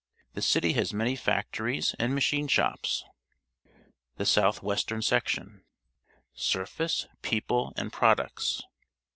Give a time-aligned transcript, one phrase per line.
[0.33, 3.03] The city has many factories and machine shops.
[4.17, 5.63] THE SOUTH WESTERN SECTION
[6.33, 8.63] Surface, People, and Products.